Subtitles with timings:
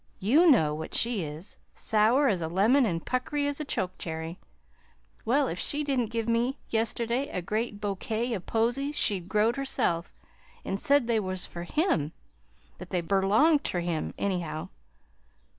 [0.19, 4.39] YOU know what she is sour as a lemon an' puckery as a chokecherry.
[5.25, 9.57] Well, if she didn't give me yesterday a great bo kay o' posies she'd growed
[9.57, 10.11] herself,
[10.65, 12.13] an' said they was fur him
[12.79, 14.69] that they berlonged ter him, anyhow.